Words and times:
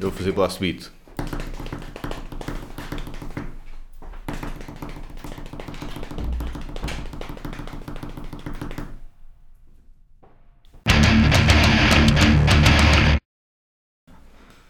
Eu 0.00 0.10
vou 0.10 0.18
fazer 0.18 0.32
blast 0.32 0.60
beat. 0.60 0.90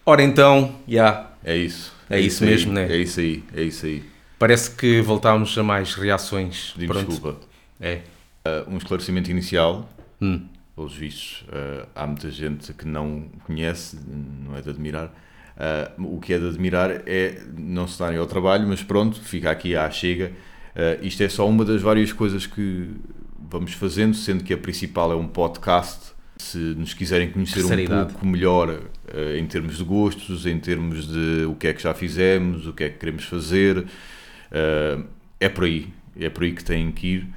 Ora 0.06 0.22
então, 0.22 0.76
já. 0.86 1.30
É 1.42 1.56
isso. 1.56 1.94
É 2.10 2.20
isso 2.20 2.44
mesmo, 2.44 2.76
aí, 2.76 2.86
né? 2.86 2.94
É 2.94 2.98
isso 2.98 3.20
aí, 3.20 3.42
é 3.54 3.62
isso 3.62 3.86
aí. 3.86 4.04
Parece 4.38 4.70
que 4.70 5.00
voltámos 5.00 5.56
a 5.56 5.62
mais 5.62 5.94
reações. 5.94 6.74
Pedimos 6.76 7.06
desculpa. 7.06 7.40
É. 7.80 8.02
Uh, 8.46 8.74
um 8.74 8.76
esclarecimento 8.76 9.30
inicial. 9.30 9.88
Hum. 10.20 10.46
Pelos 10.74 10.94
vistos, 10.94 11.44
uh, 11.48 11.86
há 11.94 12.06
muita 12.06 12.30
gente 12.30 12.72
que 12.72 12.86
não 12.86 13.28
conhece, 13.44 13.96
não 14.44 14.56
é 14.56 14.60
de 14.60 14.70
admirar. 14.70 15.14
Uh, 15.54 16.16
o 16.16 16.20
que 16.20 16.32
é 16.32 16.38
de 16.38 16.48
admirar 16.48 16.90
é 17.06 17.40
não 17.56 17.86
se 17.86 17.96
darem 17.98 18.18
ao 18.18 18.26
trabalho, 18.26 18.66
mas 18.66 18.82
pronto, 18.82 19.20
fica 19.20 19.50
aqui 19.50 19.76
à 19.76 19.88
chega. 19.88 20.32
Uh, 20.74 21.04
isto 21.04 21.22
é 21.22 21.28
só 21.28 21.48
uma 21.48 21.64
das 21.64 21.80
várias 21.80 22.12
coisas 22.12 22.44
que 22.44 22.88
vamos 23.48 23.72
fazendo, 23.74 24.16
sendo 24.16 24.42
que 24.42 24.52
a 24.52 24.58
principal 24.58 25.12
é 25.12 25.14
um 25.14 25.28
podcast. 25.28 26.12
Se 26.36 26.58
nos 26.58 26.92
quiserem 26.92 27.30
conhecer 27.30 27.64
um 27.64 28.06
pouco 28.06 28.26
melhor 28.26 28.68
uh, 28.68 29.36
em 29.38 29.46
termos 29.46 29.78
de 29.78 29.84
gostos, 29.84 30.44
em 30.44 30.58
termos 30.58 31.06
de 31.06 31.44
o 31.44 31.54
que 31.54 31.68
é 31.68 31.72
que 31.72 31.80
já 31.80 31.94
fizemos, 31.94 32.66
o 32.66 32.72
que 32.72 32.82
é 32.82 32.88
que 32.88 32.98
queremos 32.98 33.24
fazer, 33.24 33.86
é 35.38 35.48
por 35.48 35.64
aí. 35.64 35.88
É 36.18 36.28
por 36.28 36.42
aí 36.42 36.52
que 36.52 36.64
têm 36.64 36.90
que 36.90 37.06
ir. 37.06 37.28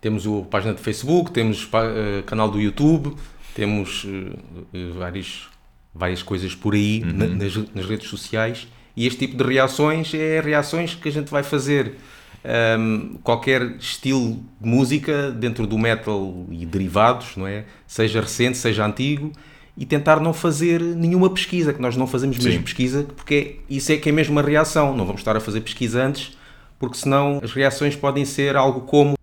Temos 0.00 0.26
a 0.26 0.42
página 0.50 0.74
de 0.74 0.80
Facebook, 0.80 1.30
temos 1.30 1.68
eh, 1.72 2.22
canal 2.26 2.50
do 2.50 2.60
YouTube, 2.60 3.14
temos 3.54 4.06
eh, 4.72 4.90
vários, 4.96 5.48
várias 5.94 6.22
coisas 6.22 6.54
por 6.54 6.74
aí 6.74 7.00
na- 7.04 7.26
nas, 7.26 7.54
nas 7.74 7.84
redes 7.86 8.08
sociais. 8.08 8.66
E 8.96 9.06
este 9.06 9.26
tipo 9.26 9.36
de 9.36 9.44
reações 9.44 10.12
é 10.14 10.40
reações 10.40 10.94
que 10.94 11.08
a 11.08 11.12
gente 11.12 11.30
vai 11.30 11.42
fazer. 11.42 11.94
Ahm, 12.42 13.16
qualquer 13.22 13.76
estilo 13.78 14.42
de 14.58 14.66
música 14.66 15.30
dentro 15.30 15.66
do 15.66 15.76
metal 15.78 16.46
e 16.50 16.64
derivados, 16.64 17.36
não 17.36 17.46
é? 17.46 17.66
Seja 17.86 18.18
recente, 18.22 18.56
seja 18.56 18.86
antigo, 18.86 19.30
e 19.76 19.84
tentar 19.84 20.18
não 20.20 20.32
fazer 20.32 20.80
nenhuma 20.80 21.28
pesquisa, 21.28 21.72
que 21.74 21.82
nós 21.82 21.96
não 21.98 22.06
fazemos 22.06 22.38
mesmo 22.38 22.52
Sim. 22.60 22.62
pesquisa, 22.62 23.04
porque 23.14 23.34
é- 23.34 23.74
isso 23.74 23.92
é 23.92 23.98
que 23.98 24.08
é 24.08 24.12
mesmo 24.12 24.32
uma 24.32 24.42
reação. 24.42 24.96
Não 24.96 25.04
vamos 25.04 25.20
estar 25.20 25.36
a 25.36 25.40
fazer 25.40 25.60
pesquisa 25.60 26.02
antes, 26.02 26.34
porque 26.78 26.96
senão 26.96 27.40
as 27.44 27.52
reações 27.52 27.94
podem 27.94 28.24
ser 28.24 28.56
algo 28.56 28.80
como 28.82 29.14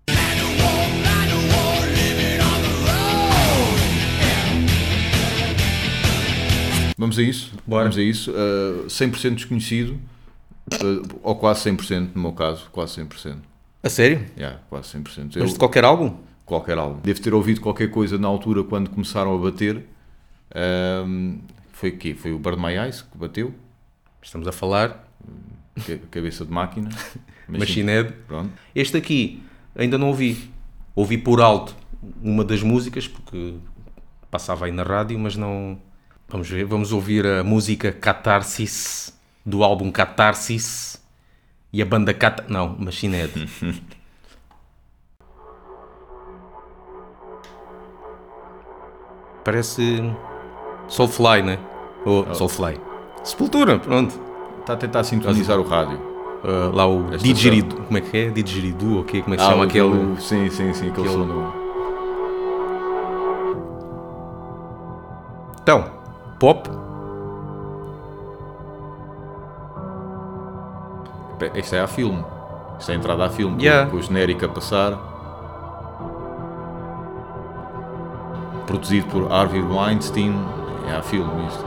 Vamos 6.98 7.20
a 7.20 7.22
isso? 7.22 7.53
Bora. 7.66 7.84
Vamos 7.84 7.98
a 7.98 8.02
isso. 8.02 8.31
Uh, 8.31 8.88
100% 8.88 9.36
desconhecido, 9.36 10.00
uh, 10.73 11.20
ou 11.22 11.36
quase 11.36 11.70
100% 11.70 12.09
no 12.16 12.22
meu 12.22 12.34
caso, 12.34 12.67
quase 12.72 13.02
100%. 13.02 13.38
A 13.84 13.90
sério? 13.90 14.26
Yeah, 14.36 14.59
quase 14.70 14.98
100%. 14.98 15.36
Eu, 15.36 15.44
Mas 15.44 15.53
de 15.53 15.59
qualquer 15.59 15.86
álbum? 15.86 16.18
qualquer 16.45 16.78
álbum. 16.78 17.02
Devo 17.02 17.22
ter 17.22 17.34
ouvido 17.34 17.59
qualquer 17.62 17.92
coisa 17.92 18.18
na 18.18 18.28
altura 18.28 18.64
quando 18.64 18.90
começaram 18.90 19.36
a 19.36 19.38
bater. 19.38 19.86
Um, 21.06 21.40
foi 21.73 21.90
o 21.90 21.98
quê? 21.98 22.16
Foi 22.16 22.31
o 22.31 22.40
Burn 22.40 22.59
My 22.62 22.73
Eyes 22.73 23.02
que 23.02 23.18
bateu, 23.18 23.53
Estamos 24.22 24.48
a 24.48 24.52
falar 24.52 25.08
cabeça 26.09 26.44
de 26.44 26.52
máquina. 26.52 26.90
Machine 27.48 27.92
Head. 27.92 28.14
Pronto. 28.28 28.52
Este 28.75 28.98
aqui 28.98 29.44
ainda 29.75 29.98
não 29.98 30.08
ouvi. 30.08 30.52
Ouvi 30.95 31.18
por 31.18 31.40
alto 31.40 31.75
uma 32.22 32.44
das 32.44 32.62
músicas, 32.62 33.08
porque 33.08 33.56
passava 34.30 34.66
aí 34.66 34.72
na 34.72 34.84
rádio, 34.84 35.18
mas 35.18 35.36
não. 35.36 35.80
Vamos 36.30 36.50
ver, 36.50 36.66
vamos 36.66 36.92
ouvir 36.92 37.25
a 37.25 37.44
música 37.44 37.92
Catarsis 37.92 39.14
do 39.45 39.64
álbum 39.64 39.92
Catarsis 39.92 41.02
e 41.72 41.81
a 41.81 41.86
banda 41.86 42.14
Cat. 42.14 42.44
Não, 42.50 42.75
Machine 42.78 43.16
Head. 43.16 43.50
Parece 49.44 50.03
Soulfly, 50.88 51.41
né? 51.44 51.59
Ou 52.06 52.34
Soulfly. 52.34 52.80
Sepultura, 53.24 53.80
pronto. 53.80 54.19
Está 54.59 54.74
a 54.74 54.78
tentar 54.78 55.03
sintonizar 55.03 55.57
o 55.59 55.63
rádio. 55.63 55.97
Uh, 56.44 56.74
lá 56.74 56.88
o 56.88 57.13
Esta 57.13 57.28
como 57.85 57.97
é 57.97 58.01
que 58.01 58.18
é? 58.18 58.30
Didgeridoo, 58.30 58.97
ou 58.97 59.03
quê? 59.03 59.22
como 59.22 59.34
é 59.34 59.38
que 59.38 59.44
se 59.44 59.47
Ah, 59.50 59.51
chama 59.51 59.63
o- 59.63 59.68
aquele? 59.68 59.85
o- 59.88 60.18
Sim, 60.22 60.50
sim, 60.50 60.72
sim, 60.74 60.90
aquele 60.90 61.07
aquele- 61.09 61.25
som 61.25 61.53
Então, 65.63 65.97
pop, 66.40 66.70
Isto 71.53 71.75
é 71.75 71.81
a 71.81 71.88
filme. 71.88 72.25
Isto 72.80 72.92
é 72.92 72.96
a 72.96 72.98
entrada 72.98 73.25
a 73.25 73.30
filme. 73.30 73.56
com- 73.58 73.62
Yeah. 73.62 73.90
Com 73.92 73.98
o 73.98 74.02
genérico 74.02 74.46
a 74.46 74.50
passar. 74.50 74.94
Produzido 78.66 79.08
por 79.08 79.31
Harvey 79.31 79.62
Weinstein. 79.62 80.34
É 80.88 80.96
a 80.96 81.02
filme 81.03 81.46
isto. 81.48 81.64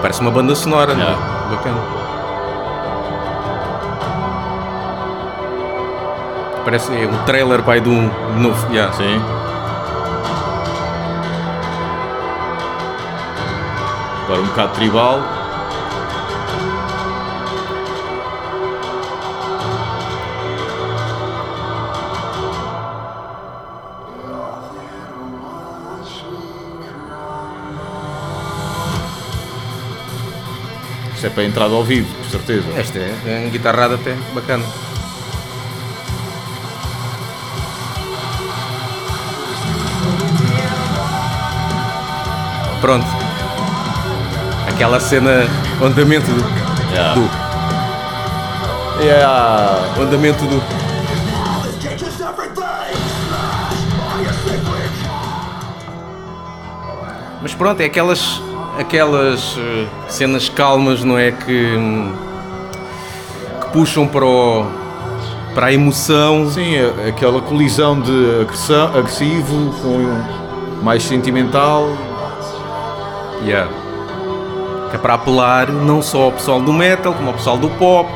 parece 0.00 0.20
uma 0.20 0.30
banda 0.30 0.54
sonora, 0.54 0.94
não 0.94 1.02
Yeah. 1.04 1.46
é? 1.46 1.54
Bacana. 1.56 1.99
Parece 6.64 6.92
é 6.94 7.06
um 7.06 7.24
trailer 7.24 7.62
pai 7.62 7.80
de 7.80 7.88
um 7.88 8.10
novo. 8.38 8.72
Yeah. 8.72 8.92
Sim. 8.92 9.20
Agora 14.24 14.40
um 14.40 14.46
bocado 14.46 14.74
tribal. 14.74 15.20
Isto 31.14 31.26
é 31.26 31.30
para 31.30 31.42
a 31.42 31.46
entrada 31.46 31.74
ao 31.74 31.84
vivo, 31.84 32.08
com 32.16 32.30
certeza. 32.30 32.66
Esta 32.76 32.98
é, 32.98 33.14
é 33.26 33.38
uma 33.40 33.50
guitarrada 33.50 33.96
até 33.96 34.14
bacana. 34.32 34.64
Pronto. 42.80 43.06
Aquela 44.68 44.98
cena, 45.00 45.46
o 45.80 45.84
andamento 45.84 46.30
do, 46.30 46.60
Yeah. 46.90 47.14
do 47.14 47.30
Yeah. 49.02 49.94
o 49.98 50.02
andamento 50.02 50.44
do 50.46 50.62
Mas 57.42 57.54
pronto, 57.54 57.80
é 57.80 57.86
aquelas 57.86 58.40
aquelas 58.78 59.56
eh, 59.58 59.86
cenas 60.08 60.48
calmas, 60.48 61.04
não 61.04 61.18
é 61.18 61.30
que, 61.32 61.76
hum, 61.76 62.12
que 63.60 63.66
puxam 63.72 64.06
para 64.06 64.24
o, 64.24 64.66
para 65.54 65.66
a 65.66 65.72
emoção. 65.72 66.50
Sim, 66.50 66.76
aquela 67.08 67.40
colisão 67.40 68.00
de 68.00 68.40
agressão, 68.42 68.88
agressivo 68.88 69.74
com 69.82 70.82
mais 70.84 71.02
sentimental. 71.02 71.88
Yeah. 73.42 73.70
Que 74.90 74.96
é 74.96 74.98
para 74.98 75.14
apelar 75.14 75.68
não 75.70 76.02
só 76.02 76.24
ao 76.24 76.32
pessoal 76.32 76.60
do 76.60 76.72
metal, 76.72 77.14
como 77.14 77.28
ao 77.28 77.34
pessoal 77.34 77.56
do 77.56 77.68
pop. 77.70 78.08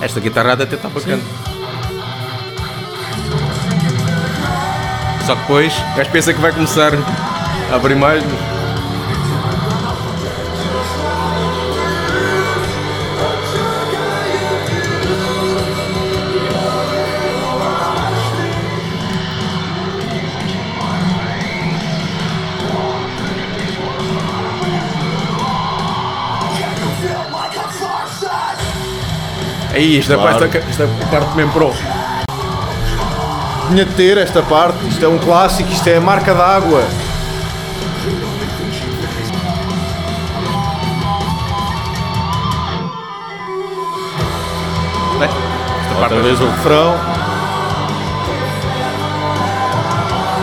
Esta 0.00 0.20
guitarrada 0.20 0.64
até 0.64 0.76
está 0.76 0.88
bacana. 0.88 1.22
Só 5.26 5.34
que 5.34 5.40
depois, 5.42 5.72
o 5.92 5.96
gajo 5.96 6.10
pensa 6.10 6.34
que 6.34 6.40
vai 6.40 6.52
começar 6.52 6.92
a 7.72 7.76
abrir 7.76 7.94
mais. 7.94 8.22
mas- 8.22 8.53
É 29.74 29.78
Aí, 29.78 29.98
esta, 29.98 30.14
é 30.14 30.16
claro. 30.16 30.38
parte, 30.38 30.58
esta 30.58 30.84
é 30.84 31.06
parte 31.10 31.36
mesmo 31.36 31.52
pro. 31.52 31.74
Tinha 33.68 33.84
de 33.84 33.92
ter 33.94 34.18
esta 34.18 34.40
parte, 34.40 34.86
isto 34.86 35.04
é 35.04 35.08
um 35.08 35.18
clássico, 35.18 35.68
isto 35.72 35.88
é 35.88 35.96
a 35.96 36.00
marca 36.00 36.32
d'água. 36.32 36.84
Esta 45.20 46.00
Outra 46.00 46.22
vez 46.22 46.40
o 46.40 46.46
refrão. 46.46 46.94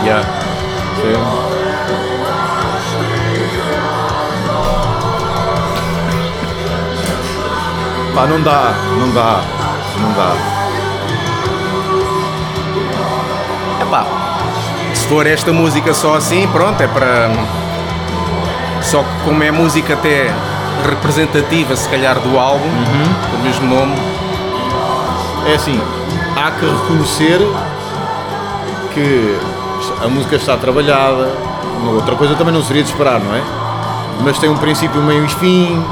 Yeah. 0.04 0.28
Sim. 0.96 1.51
Pá, 8.14 8.26
não 8.26 8.40
dá, 8.42 8.74
não 8.98 9.10
dá, 9.12 9.40
não 10.00 10.12
dá. 10.12 10.32
Epá, 13.82 14.06
se 14.94 15.06
for 15.06 15.26
esta 15.26 15.52
música 15.52 15.94
só 15.94 16.16
assim, 16.16 16.46
pronto, 16.48 16.80
é 16.82 16.86
para. 16.88 17.30
Só 18.82 18.98
que 19.02 19.24
como 19.24 19.42
é 19.42 19.50
música 19.50 19.94
até 19.94 20.30
representativa, 20.88 21.74
se 21.76 21.88
calhar, 21.88 22.18
do 22.18 22.38
álbum, 22.38 22.66
Uhum. 22.66 23.38
o 23.38 23.42
mesmo 23.42 23.66
nome, 23.74 23.94
É 25.46 25.54
assim, 25.54 25.80
há 26.36 26.50
que 26.52 26.64
reconhecer 26.64 27.40
que 28.94 29.36
a 30.04 30.06
música 30.08 30.36
está 30.36 30.56
trabalhada, 30.56 31.32
outra 31.94 32.14
coisa 32.14 32.36
também 32.36 32.54
não 32.54 32.62
seria 32.62 32.82
de 32.84 32.90
esperar, 32.90 33.18
não 33.18 33.34
é? 33.34 33.42
Mas 34.20 34.38
tem 34.38 34.48
um 34.48 34.56
princípio, 34.56 35.02
meio 35.02 35.24
e 35.24 35.28
fim, 35.28 35.84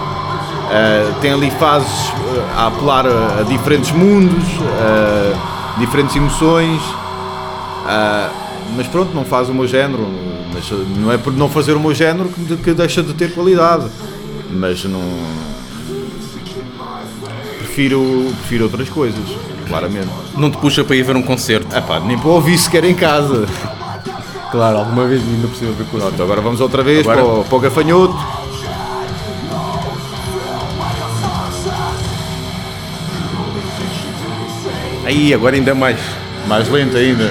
eh, 0.71 1.13
tem 1.21 1.33
ali 1.33 1.51
fases 1.53 1.89
eh, 2.37 2.45
a 2.57 2.67
apelar 2.69 3.07
a, 3.07 3.41
a 3.41 3.43
diferentes 3.43 3.91
mundos, 3.93 4.45
eh, 4.81 5.35
diferentes 5.79 6.15
emoções, 6.17 6.81
ah, 7.87 8.31
mas 8.77 8.87
pronto, 8.87 9.15
não 9.15 9.25
faz 9.25 9.49
o 9.49 9.55
meu 9.55 9.67
género, 9.67 10.07
mas 10.53 10.71
não 10.97 11.11
é 11.13 11.19
por 11.19 11.33
não 11.33 11.49
fazer 11.49 11.73
o 11.75 11.81
meu 11.81 11.95
género 11.95 12.29
que, 12.29 12.57
que 12.57 12.73
deixa 12.73 13.03
de 13.03 13.15
ter 13.15 13.33
qualidade, 13.35 13.87
mas 14.51 14.85
não 14.85 15.01
prefiro, 17.59 18.33
prefiro 18.41 18.65
outras 18.65 18.89
coisas, 18.89 19.25
claramente. 19.69 20.09
não 20.37 20.51
te 20.51 20.59
puxa 20.59 20.85
para 20.85 20.97
ir 20.97 21.03
ver 21.03 21.17
um 21.17 21.23
concerto. 21.23 21.75
Epá, 21.77 22.01
nem 22.01 22.19
para 22.19 22.29
ouvir 22.31 22.59
sequer 22.59 22.85
em 22.85 22.95
casa. 22.95 23.47
Claro, 24.51 24.79
alguma 24.79 25.07
vez 25.07 25.23
ainda 25.23 25.47
por 25.47 25.57
cima 25.57 25.71
ver 25.73 25.85
concerto. 25.85 26.09
Pronto, 26.17 26.23
agora 26.25 26.41
vamos 26.41 26.61
outra 26.61 26.83
vez 26.83 27.01
Agora- 27.01 27.23
para, 27.23 27.33
o, 27.41 27.45
para 27.45 27.57
o 27.57 27.61
gafanhoto. 27.61 28.17
Aí, 35.11 35.35
agora 35.35 35.57
ainda 35.57 35.75
mais. 35.75 35.99
Mais 36.47 36.69
lento 36.69 36.97
ainda. 36.97 37.29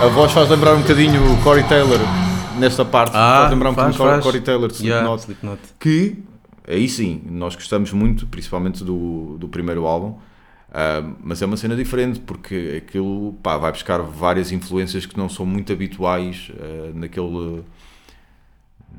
A 0.00 0.06
voz 0.08 0.32
faz 0.32 0.48
lembrar 0.48 0.74
um 0.74 0.80
bocadinho 0.80 1.32
o 1.32 1.36
Corey 1.42 1.62
Taylor 1.64 1.98
nesta 2.58 2.84
parte. 2.84 3.12
faz 3.12 3.50
lembrar 3.50 3.70
um 3.70 3.74
bocadinho 3.74 4.18
o 4.18 4.22
Corey- 4.22 4.40
Taylor 4.40 4.70
de 4.72 4.86
Yeah, 4.86 5.06
Slipknot. 5.16 5.22
Slipknot. 5.22 5.60
que 5.78 6.16
aí 6.66 6.88
sim, 6.88 7.22
nós 7.30 7.54
gostamos 7.54 7.92
muito, 7.92 8.26
principalmente 8.26 8.82
do, 8.82 9.36
do 9.38 9.46
primeiro 9.48 9.86
álbum, 9.86 10.16
ah, 10.72 11.02
mas 11.22 11.42
é 11.42 11.46
uma 11.46 11.56
cena 11.56 11.76
diferente 11.76 12.18
porque 12.20 12.82
aquilo 12.84 13.34
pá, 13.42 13.56
vai 13.56 13.70
buscar 13.70 13.98
várias 14.00 14.50
influências 14.50 15.06
que 15.06 15.16
não 15.16 15.28
são 15.28 15.44
muito 15.46 15.72
habituais 15.72 16.50
ah, 16.58 16.90
naquele, 16.94 17.62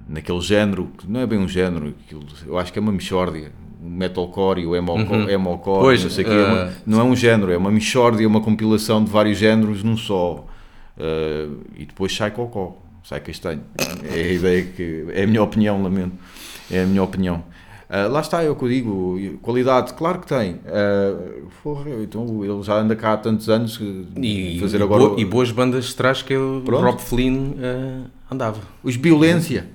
naquele 0.07 0.41
género, 0.41 0.89
que 0.97 1.09
não 1.09 1.19
é 1.19 1.25
bem 1.27 1.39
um 1.39 1.47
género, 1.47 1.93
aquilo, 2.05 2.23
eu 2.45 2.57
acho 2.57 2.71
que 2.73 2.79
é 2.79 2.81
uma 2.81 2.91
mixórdia. 2.91 3.51
O 3.83 3.87
metalcore 3.89 4.61
e 4.61 4.65
o 4.65 4.75
emo- 4.75 4.97
emocore, 5.29 5.79
Pois, 5.81 6.03
não, 6.03 6.09
sei 6.09 6.23
o 6.25 6.27
quê, 6.27 6.33
é 6.33 6.43
uma- 6.45 6.61
ah, 6.63 6.71
não 6.87 6.99
é 6.99 7.03
um 7.03 7.15
género, 7.15 7.51
é 7.51 7.57
uma 7.57 7.69
mixórdia, 7.71 8.27
uma 8.27 8.41
compilação 8.41 9.03
de 9.03 9.11
vários 9.11 9.37
géneros 9.37 9.83
num 9.83 9.95
só. 9.97 10.45
Ah, 10.99 11.47
e 11.77 11.85
depois 11.85 12.15
sai 12.15 12.31
cocó, 12.31 12.77
sai 13.03 13.19
castanho. 13.19 13.61
É 14.09 14.13
a 14.21 14.31
ideia 14.33 14.63
que. 14.63 15.05
É 15.13 15.23
a 15.23 15.27
minha 15.27 15.43
opinião, 15.43 15.83
lamento. 15.83 16.13
É 16.71 16.81
a 16.81 16.85
minha 16.87 17.03
opinião. 17.03 17.43
Ah, 17.87 18.07
lá 18.07 18.21
está, 18.21 18.41
é 18.41 18.49
o 18.49 18.55
que 18.55 18.63
eu 18.65 18.69
digo. 18.69 19.19
Qualidade, 19.43 19.93
claro 19.93 20.17
que 20.19 20.25
tem. 20.27 20.59
Porra, 21.61 21.89
então 22.01 22.43
ele 22.43 22.63
já 22.63 22.75
anda 22.79 22.95
cá 22.95 23.13
há 23.13 23.17
tantos 23.17 23.49
anos. 23.49 23.79
E, 24.19 24.57
fazer 24.59 24.79
e 24.79 24.83
agora. 24.83 25.09
bo- 25.09 25.19
e 25.19 25.25
boas 25.25 25.51
bandas 25.51 25.85
de 25.85 25.95
trás 25.95 26.21
que 26.23 26.35
o. 26.35 26.63
Rob 26.67 26.99
Flynn 27.01 27.53
eh, 27.59 27.99
andava. 28.31 28.59
Os 28.83 28.95
violência. 28.95 29.67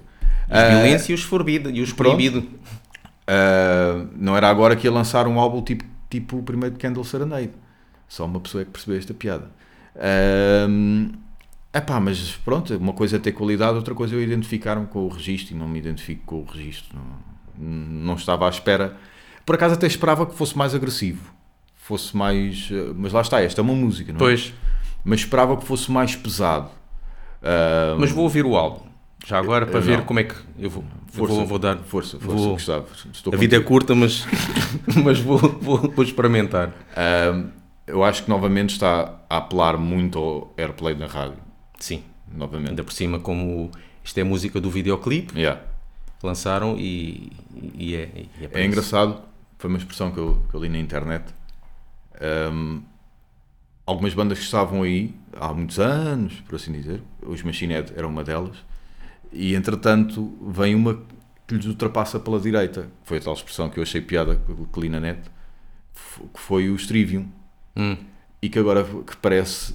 Ah, 0.51 0.69
violência 0.69 1.13
e 1.13 1.15
os 1.15 1.23
forbido 1.23 1.71
e 1.71 1.81
os 1.81 1.93
pronto. 1.93 2.17
proibido. 2.17 2.49
ah, 3.27 4.07
não 4.17 4.37
era 4.37 4.49
agora 4.49 4.77
que 4.77 4.87
ia 4.87 4.93
lançar 4.93 5.27
um 5.27 5.39
álbum 5.39 5.63
tipo, 5.63 5.85
tipo 6.09 6.39
o 6.39 6.43
primeiro 6.43 6.75
de 6.75 6.81
Candle 6.81 7.05
Serenade. 7.05 7.53
Só 8.09 8.25
uma 8.27 8.41
pessoa 8.41 8.63
é 8.63 8.65
que 8.65 8.73
percebeu 8.73 8.99
esta 8.99 9.15
piada. 9.15 9.51
É 9.95 10.67
epá, 11.75 12.01
mas 12.01 12.33
pronto, 12.45 12.77
uma 12.77 12.93
coisa 12.93 13.17
é 13.17 13.19
ter 13.19 13.33
qualidade, 13.33 13.77
outra 13.77 13.95
coisa 13.95 14.15
é 14.15 14.19
eu 14.19 14.23
identificar-me 14.23 14.87
com 14.87 15.01
o 15.01 15.09
registro 15.09 15.55
e 15.55 15.59
não 15.59 15.69
me 15.69 15.79
identifico 15.79 16.23
com 16.27 16.41
o 16.41 16.45
registro. 16.45 16.97
Não, 16.97 17.67
não 17.67 18.15
estava 18.15 18.47
à 18.47 18.49
espera. 18.49 18.97
Por 19.47 19.55
acaso 19.55 19.75
até 19.75 19.87
esperava 19.87 20.27
que 20.27 20.35
fosse 20.35 20.57
mais 20.57 20.75
agressivo. 20.75 21.33
Fosse 21.77 22.17
mais. 22.17 22.69
Mas 22.97 23.13
lá 23.13 23.21
está, 23.21 23.41
esta 23.41 23.61
é 23.61 23.63
uma 23.63 23.75
música, 23.75 24.13
não 24.13 24.19
é? 24.19 24.21
Pois, 24.21 24.53
Mas 25.05 25.21
esperava 25.21 25.57
que 25.57 25.65
fosse 25.65 25.91
mais 25.91 26.15
pesado. 26.15 26.71
Ah, 27.43 27.97
mas 27.99 28.11
vou 28.11 28.25
ouvir 28.25 28.45
o 28.45 28.57
álbum. 28.57 28.90
Já 29.27 29.39
agora 29.39 29.67
para 29.67 29.79
Eu 29.79 29.83
ver 29.83 29.99
não. 29.99 30.05
como 30.05 30.19
é 30.21 30.25
que 30.25 30.35
eu 30.59 30.71
vou. 30.71 30.83
eu 30.83 31.13
força, 31.13 31.35
vou, 31.35 31.47
vou 31.47 31.59
dar. 31.59 31.77
Força, 31.79 32.19
força, 32.19 32.37
vou- 32.37 32.53
Gustavo. 32.55 32.87
A 33.33 33.37
vida 33.37 33.57
é 33.57 33.61
curta, 33.61 33.95
mas, 33.95 34.25
mas 35.05 35.19
vou, 35.21 35.39
vou, 35.39 35.79
vou 35.91 36.05
experimentar. 36.05 36.73
Eu 37.87 38.03
acho 38.05 38.23
que 38.25 38.31
novamente 38.31 38.71
está 38.71 39.21
a 39.29 39.37
apelar 39.39 39.77
muito 39.77 40.19
ao 40.19 40.55
airplay 40.57 40.95
na 40.95 41.07
rádio. 41.07 41.37
Sim, 41.79 42.03
Novamente. 42.33 42.71
ainda 42.71 42.85
por 42.85 42.93
cima, 42.93 43.19
como 43.19 43.71
isto 44.05 44.19
é 44.19 44.25
música 44.25 44.61
do 44.61 44.71
videoclipe, 44.71 45.37
Yeah. 45.39 45.61
lançaram 46.23 46.77
e, 46.79 47.33
e 47.75 47.95
é. 47.97 48.09
e 48.15 48.29
É 48.45 48.47
isso. 48.47 48.59
engraçado, 48.69 49.21
foi 49.59 49.69
uma 49.69 49.79
expressão 49.79 50.11
que 50.13 50.19
eu, 50.19 50.43
que 50.49 50.55
eu 50.55 50.63
li 50.63 50.69
na 50.69 50.79
internet. 50.79 51.25
Ahm, 52.21 52.81
algumas 53.87 54.15
bandas 54.15 54.39
que 54.39 54.45
estavam 54.45 54.83
aí 54.83 55.15
há 55.39 55.53
muitos 55.53 55.79
anos, 55.79 56.35
por 56.49 56.57
assim 56.57 56.73
dizer, 56.73 57.03
os 57.23 57.43
Machine 57.43 57.75
Head 57.75 57.93
era 57.97 58.07
uma 58.07 58.23
delas, 58.23 58.57
e 59.33 59.55
entretanto 59.55 60.33
vem 60.49 60.75
uma 60.75 60.99
que 61.47 61.55
lhes 61.55 61.67
ultrapassa 61.67 62.19
pela 62.21 62.39
direita. 62.41 62.89
Foi 63.05 63.19
a 63.19 63.21
tal 63.21 63.35
expressão 63.35 63.69
que 63.69 63.79
eu 63.79 63.83
achei 63.83 64.01
piada 64.01 64.37
que 64.37 64.55
que 64.73 64.81
li 64.81 64.89
na 64.89 65.01
net, 65.01 65.21
que 66.33 66.41
foi 66.41 66.71
o 66.71 66.77
Trivium. 66.77 67.27
Hum. 67.77 67.97
E 68.43 68.49
que 68.49 68.59
agora 68.59 68.85
que 68.85 69.17
parece 69.17 69.75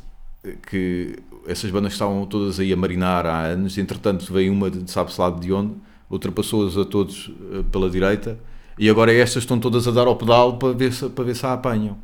que 0.69 1.17
essas 1.47 1.69
bandas 1.71 1.93
estavam 1.93 2.25
todas 2.25 2.59
aí 2.59 2.71
a 2.73 2.75
marinar 2.77 3.25
há 3.25 3.41
anos, 3.43 3.77
entretanto 3.77 4.31
veio 4.31 4.51
uma 4.51 4.69
de 4.69 4.89
sabe-se 4.89 5.19
lá 5.19 5.29
de 5.29 5.51
onde, 5.51 5.75
ultrapassou-as 6.09 6.77
a 6.77 6.85
todos 6.85 7.31
eh, 7.51 7.63
pela 7.71 7.89
direita, 7.89 8.39
e 8.77 8.89
agora 8.89 9.13
estas 9.13 9.43
estão 9.43 9.59
todas 9.59 9.87
a 9.87 9.91
dar 9.91 10.07
ao 10.07 10.15
pedal 10.15 10.57
para 10.57 10.73
ver 10.73 10.91
se, 10.93 11.07
para 11.09 11.23
ver 11.23 11.35
se 11.35 11.45
a 11.45 11.53
apanham. 11.53 11.97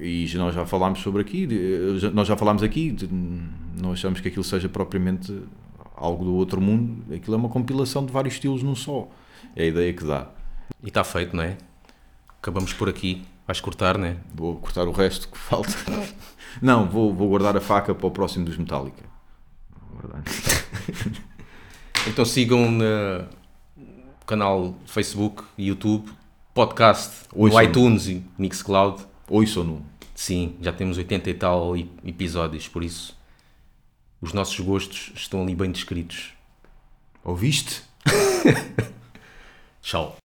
E 0.00 0.26
nós 0.34 0.54
já 0.54 0.66
falámos 0.66 1.00
sobre 1.00 1.22
aqui, 1.22 1.46
já- 1.98 2.10
nós 2.10 2.26
já 2.26 2.36
falámos 2.36 2.62
aqui, 2.62 2.94
não 3.80 3.92
achamos 3.92 4.20
que 4.20 4.28
aquilo 4.28 4.44
seja 4.44 4.68
propriamente 4.68 5.32
algo 5.96 6.24
do 6.24 6.34
outro 6.34 6.60
mundo, 6.60 7.14
aquilo 7.14 7.34
é 7.34 7.38
uma 7.38 7.48
compilação 7.48 8.04
de 8.04 8.12
vários 8.12 8.34
estilos 8.34 8.62
num 8.62 8.74
só. 8.74 9.08
É 9.54 9.62
a 9.62 9.66
ideia 9.66 9.92
que 9.92 10.04
dá. 10.04 10.28
E 10.82 10.88
está 10.88 11.02
feito, 11.02 11.34
não 11.34 11.42
é? 11.42 11.56
Acabamos 12.38 12.72
por 12.72 12.88
aqui. 12.88 13.24
Vais 13.46 13.60
cortar, 13.60 13.96
não 13.96 14.06
é? 14.06 14.16
Vou 14.34 14.56
cortar 14.56 14.86
o 14.86 14.92
resto 14.92 15.28
que 15.28 15.38
falta. 15.38 15.70
Não, 16.60 16.86
vou, 16.88 17.14
vou 17.14 17.28
guardar 17.28 17.56
a 17.56 17.60
faca 17.60 17.94
para 17.94 18.06
o 18.06 18.10
próximo 18.10 18.44
dos 18.44 18.56
Metallica. 18.56 19.04
Vou 19.90 20.00
guardar. 20.00 20.22
Então 22.08 22.24
sigam 22.24 22.70
no 22.70 23.26
canal 24.24 24.76
Facebook, 24.86 25.42
YouTube, 25.58 26.08
podcast, 26.54 27.26
no 27.34 27.42
Ouçam. 27.46 27.62
iTunes 27.64 28.06
e 28.06 28.24
Mixcloud. 28.38 29.02
Ouçam 29.28 29.64
no. 29.64 29.82
Sim, 30.14 30.54
já 30.60 30.72
temos 30.72 30.98
80 30.98 31.28
e 31.28 31.34
tal 31.34 31.76
episódios, 32.04 32.68
por 32.68 32.84
isso 32.84 33.15
os 34.20 34.32
nossos 34.32 34.58
gostos 34.60 35.12
estão 35.14 35.42
ali 35.42 35.54
bem 35.54 35.70
descritos. 35.70 36.32
Ouviste? 37.24 37.82
Tchau. 39.82 40.16